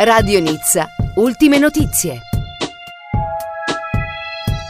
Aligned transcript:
Radio 0.00 0.38
Nizza, 0.38 0.86
ultime 1.16 1.58
notizie. 1.58 2.20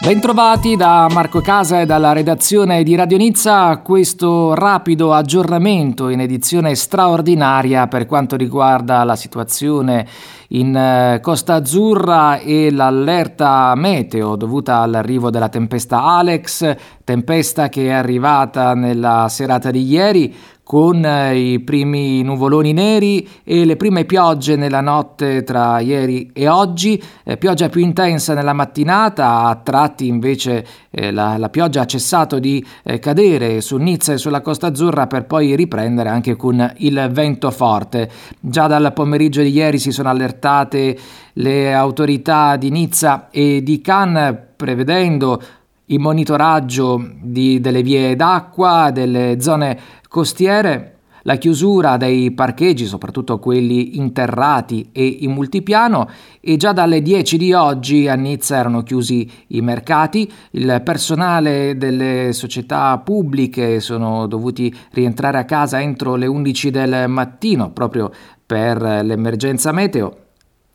Bentrovati 0.00 0.76
da 0.76 1.08
Marco 1.10 1.40
Casa 1.40 1.80
e 1.80 1.84
dalla 1.84 2.12
redazione 2.12 2.84
di 2.84 2.94
Radio 2.94 3.16
Nizza. 3.16 3.64
A 3.64 3.78
questo 3.78 4.54
rapido 4.54 5.12
aggiornamento 5.12 6.10
in 6.10 6.20
edizione 6.20 6.76
straordinaria 6.76 7.88
per 7.88 8.06
quanto 8.06 8.36
riguarda 8.36 9.02
la 9.02 9.16
situazione 9.16 10.06
in 10.50 10.76
eh, 10.76 11.18
Costa 11.20 11.54
Azzurra 11.54 12.38
e 12.38 12.70
l'allerta 12.70 13.74
meteo 13.74 14.36
dovuta 14.36 14.76
all'arrivo 14.76 15.30
della 15.30 15.48
tempesta 15.48 16.04
Alex, 16.04 16.76
tempesta 17.02 17.68
che 17.68 17.88
è 17.88 17.90
arrivata 17.90 18.74
nella 18.74 19.26
serata 19.28 19.72
di 19.72 19.82
ieri 19.88 20.32
con 20.66 21.04
eh, 21.04 21.52
i 21.52 21.60
primi 21.60 22.24
nuvoloni 22.24 22.72
neri 22.72 23.24
e 23.44 23.64
le 23.64 23.76
prime 23.76 24.04
piogge 24.04 24.56
nella 24.56 24.80
notte 24.80 25.44
tra 25.44 25.78
ieri 25.78 26.32
e 26.32 26.48
oggi, 26.48 27.00
eh, 27.22 27.36
pioggia 27.36 27.68
più 27.68 27.82
intensa 27.82 28.34
nella 28.34 28.52
mattinata, 28.52 29.42
a 29.42 29.54
tratti 29.62 30.08
invece 30.08 30.66
eh, 30.90 31.12
la, 31.12 31.36
la, 31.36 31.50
pioggia 31.50 31.82
ha 31.82 31.86
cessato 31.86 32.40
di 32.40 32.66
eh, 32.82 32.98
cadere 32.98 33.60
su 33.60 33.76
Nizza 33.76 34.14
e 34.14 34.18
sulla 34.18 34.40
Costa 34.40 34.66
Azzurra 34.66 35.06
per 35.06 35.26
poi 35.26 35.54
riprendere 35.54 36.08
anche 36.08 36.34
con 36.34 36.72
il 36.78 37.10
vento 37.12 37.52
forte. 37.52 38.10
Già 38.40 38.66
dal 38.66 38.92
pomeriggio 38.92 39.42
di 39.42 39.50
ieri 39.50 39.78
si 39.78 39.92
sono 39.92 40.08
allertate 40.08 40.98
le 41.34 41.72
autorità 41.72 42.56
di 42.56 42.70
Nizza 42.70 43.28
e 43.30 43.62
di 43.62 43.80
Cannes 43.80 44.46
prevedendo 44.56 45.40
il 45.86 46.00
monitoraggio 46.00 47.04
di, 47.20 47.60
delle 47.60 47.82
vie 47.82 48.16
d'acqua, 48.16 48.90
delle 48.92 49.36
zone 49.40 49.78
costiere, 50.08 50.92
la 51.26 51.36
chiusura 51.36 51.96
dei 51.96 52.30
parcheggi, 52.30 52.86
soprattutto 52.86 53.40
quelli 53.40 53.96
interrati 53.96 54.90
e 54.92 55.04
in 55.04 55.32
multipiano, 55.32 56.08
e 56.40 56.56
già 56.56 56.72
dalle 56.72 57.02
10 57.02 57.36
di 57.36 57.52
oggi 57.52 58.06
a 58.06 58.14
Nizza 58.14 58.56
erano 58.56 58.84
chiusi 58.84 59.28
i 59.48 59.60
mercati, 59.60 60.32
il 60.52 60.80
personale 60.84 61.76
delle 61.76 62.32
società 62.32 62.96
pubbliche 62.98 63.80
sono 63.80 64.28
dovuti 64.28 64.72
rientrare 64.92 65.38
a 65.38 65.44
casa 65.44 65.80
entro 65.80 66.14
le 66.14 66.26
11 66.26 66.70
del 66.70 67.08
mattino 67.08 67.70
proprio 67.72 68.10
per 68.46 68.80
l'emergenza 68.80 69.72
meteo 69.72 70.25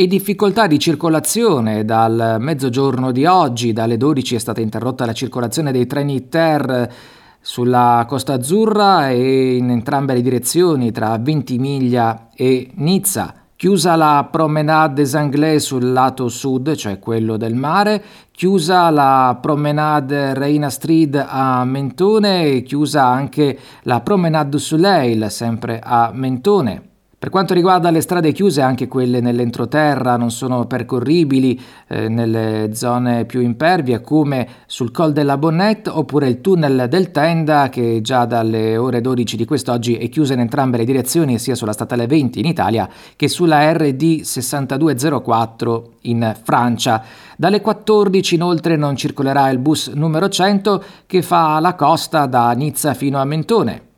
e 0.00 0.06
difficoltà 0.06 0.66
di 0.66 0.78
circolazione 0.78 1.84
dal 1.84 2.36
mezzogiorno 2.38 3.12
di 3.12 3.26
oggi, 3.26 3.74
dalle 3.74 3.98
12 3.98 4.34
è 4.34 4.38
stata 4.38 4.62
interrotta 4.62 5.04
la 5.04 5.12
circolazione 5.12 5.72
dei 5.72 5.86
treni 5.86 6.26
Ter 6.26 6.90
sulla 7.38 8.06
Costa 8.08 8.32
Azzurra 8.32 9.10
e 9.10 9.56
in 9.56 9.68
entrambe 9.68 10.14
le 10.14 10.22
direzioni 10.22 10.90
tra 10.90 11.18
Ventimiglia 11.18 12.28
e 12.34 12.70
Nizza. 12.76 13.34
Chiusa 13.54 13.94
la 13.94 14.26
Promenade 14.30 15.02
des 15.02 15.14
Anglais 15.14 15.62
sul 15.62 15.92
lato 15.92 16.28
sud, 16.28 16.74
cioè 16.76 16.98
quello 16.98 17.36
del 17.36 17.54
mare, 17.54 18.02
chiusa 18.30 18.88
la 18.88 19.36
Promenade 19.38 20.32
Reina 20.32 20.70
Street 20.70 21.26
a 21.28 21.62
Mentone 21.66 22.46
e 22.46 22.62
chiusa 22.62 23.04
anche 23.04 23.58
la 23.82 24.00
Promenade 24.00 24.48
du 24.48 24.56
Soleil, 24.56 25.30
sempre 25.30 25.78
a 25.78 26.10
Mentone. 26.14 26.88
Per 27.20 27.28
quanto 27.28 27.52
riguarda 27.52 27.90
le 27.90 28.00
strade 28.00 28.32
chiuse, 28.32 28.62
anche 28.62 28.88
quelle 28.88 29.20
nell'entroterra 29.20 30.16
non 30.16 30.30
sono 30.30 30.64
percorribili 30.64 31.60
eh, 31.86 32.08
nelle 32.08 32.70
zone 32.72 33.26
più 33.26 33.42
impervie, 33.42 34.00
come 34.00 34.48
sul 34.64 34.90
Col 34.90 35.12
della 35.12 35.36
Bonnette 35.36 35.90
oppure 35.90 36.28
il 36.28 36.40
tunnel 36.40 36.86
del 36.88 37.10
Tenda, 37.10 37.68
che 37.68 38.00
già 38.00 38.24
dalle 38.24 38.78
ore 38.78 39.02
12 39.02 39.36
di 39.36 39.44
quest'oggi 39.44 39.96
è 39.96 40.08
chiuso 40.08 40.32
in 40.32 40.40
entrambe 40.40 40.78
le 40.78 40.86
direzioni, 40.86 41.38
sia 41.38 41.54
sulla 41.54 41.74
statale 41.74 42.06
20 42.06 42.38
in 42.38 42.46
Italia 42.46 42.88
che 43.14 43.28
sulla 43.28 43.70
RD 43.70 44.22
6204 44.22 45.90
in 46.04 46.34
Francia. 46.42 47.04
Dalle 47.36 47.60
14 47.60 48.34
inoltre 48.34 48.76
non 48.76 48.96
circolerà 48.96 49.50
il 49.50 49.58
bus 49.58 49.88
numero 49.88 50.30
100 50.30 50.82
che 51.04 51.20
fa 51.20 51.60
la 51.60 51.74
costa 51.74 52.24
da 52.24 52.50
Nizza 52.52 52.94
fino 52.94 53.18
a 53.18 53.26
Mentone 53.26 53.88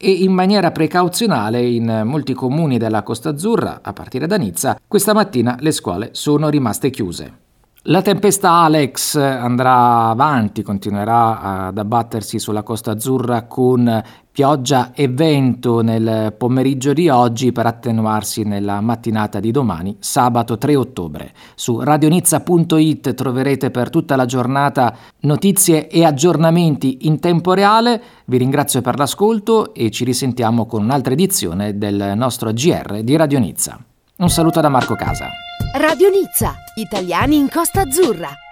e 0.00 0.10
in 0.12 0.32
maniera 0.32 0.70
precauzionale 0.70 1.60
in 1.60 2.02
molti 2.04 2.32
comuni 2.32 2.78
della 2.78 3.02
Costa 3.02 3.30
Azzurra, 3.30 3.80
a 3.82 3.92
partire 3.92 4.28
da 4.28 4.36
Nizza, 4.36 4.78
questa 4.86 5.12
mattina 5.12 5.56
le 5.58 5.72
scuole 5.72 6.10
sono 6.12 6.48
rimaste 6.48 6.90
chiuse. 6.90 7.46
La 7.82 8.02
tempesta 8.02 8.50
Alex 8.50 9.14
andrà 9.14 10.08
avanti, 10.08 10.62
continuerà 10.62 11.66
ad 11.68 11.78
abbattersi 11.78 12.40
sulla 12.40 12.64
Costa 12.64 12.90
Azzurra 12.90 13.44
con 13.44 14.02
pioggia 14.32 14.92
e 14.92 15.08
vento 15.08 15.80
nel 15.80 16.34
pomeriggio 16.36 16.92
di 16.92 17.08
oggi 17.08 17.52
per 17.52 17.66
attenuarsi 17.66 18.42
nella 18.42 18.80
mattinata 18.80 19.38
di 19.38 19.52
domani, 19.52 19.96
sabato 20.00 20.58
3 20.58 20.74
ottobre. 20.74 21.32
Su 21.54 21.80
radionizza.it 21.80 23.14
troverete 23.14 23.70
per 23.70 23.90
tutta 23.90 24.16
la 24.16 24.26
giornata 24.26 24.94
notizie 25.20 25.88
e 25.88 26.04
aggiornamenti 26.04 27.06
in 27.06 27.20
tempo 27.20 27.54
reale. 27.54 28.02
Vi 28.26 28.36
ringrazio 28.38 28.80
per 28.80 28.98
l'ascolto 28.98 29.72
e 29.72 29.90
ci 29.90 30.04
risentiamo 30.04 30.66
con 30.66 30.82
un'altra 30.82 31.12
edizione 31.12 31.78
del 31.78 32.14
nostro 32.16 32.52
GR 32.52 33.02
di 33.02 33.16
Radio 33.16 33.38
Nizza. 33.38 33.78
Un 34.16 34.28
saluto 34.28 34.60
da 34.60 34.68
Marco 34.68 34.96
Casa. 34.96 35.28
Radio 35.74 36.08
Nizza, 36.08 36.56
italiani 36.74 37.36
in 37.36 37.48
Costa 37.50 37.82
Azzurra. 37.82 38.47